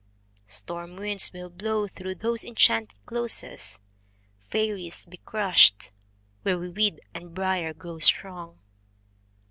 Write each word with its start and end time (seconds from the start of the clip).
Storm 0.47 0.95
winds 0.95 1.31
will 1.31 1.51
blow 1.51 1.87
through 1.87 2.15
those 2.15 2.43
enchanted 2.43 2.97
closes, 3.05 3.77
Fairies 4.49 5.05
be 5.05 5.17
crushed 5.17 5.91
where 6.41 6.57
weed 6.57 7.01
and 7.13 7.35
briar 7.35 7.71
grow 7.71 7.99
strong 7.99 8.57